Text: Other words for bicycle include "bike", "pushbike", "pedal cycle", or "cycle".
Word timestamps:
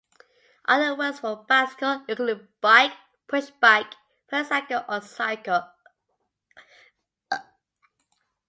Other 0.65 0.95
words 0.95 1.19
for 1.19 1.43
bicycle 1.47 2.03
include 2.07 2.47
"bike", 2.59 2.93
"pushbike", 3.27 3.93
"pedal 4.27 4.45
cycle", 4.49 4.83
or 4.89 4.99
"cycle". 4.99 5.63